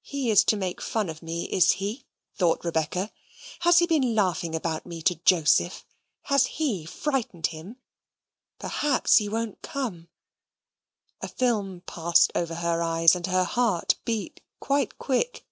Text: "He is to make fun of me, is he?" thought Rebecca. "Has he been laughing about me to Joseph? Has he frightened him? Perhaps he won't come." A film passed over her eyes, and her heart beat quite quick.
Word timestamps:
"He 0.00 0.30
is 0.30 0.44
to 0.44 0.56
make 0.56 0.80
fun 0.80 1.10
of 1.10 1.22
me, 1.22 1.44
is 1.44 1.72
he?" 1.72 2.06
thought 2.36 2.64
Rebecca. 2.64 3.12
"Has 3.60 3.80
he 3.80 3.86
been 3.86 4.14
laughing 4.14 4.54
about 4.54 4.86
me 4.86 5.02
to 5.02 5.16
Joseph? 5.16 5.84
Has 6.22 6.46
he 6.46 6.86
frightened 6.86 7.48
him? 7.48 7.76
Perhaps 8.58 9.18
he 9.18 9.28
won't 9.28 9.60
come." 9.60 10.08
A 11.20 11.28
film 11.28 11.82
passed 11.82 12.32
over 12.34 12.54
her 12.54 12.82
eyes, 12.82 13.14
and 13.14 13.26
her 13.26 13.44
heart 13.44 13.96
beat 14.06 14.40
quite 14.58 14.96
quick. 14.96 15.44